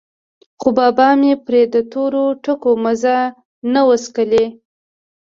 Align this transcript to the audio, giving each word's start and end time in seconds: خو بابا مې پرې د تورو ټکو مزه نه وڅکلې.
خو 0.59 0.69
بابا 0.77 1.09
مې 1.19 1.33
پرې 1.45 1.61
د 1.73 1.75
تورو 1.91 2.23
ټکو 2.43 2.71
مزه 2.83 3.17
نه 3.73 3.81
وڅکلې. 3.87 4.45